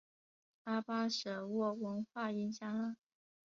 [0.63, 2.95] 阿巴舍沃文化影响了。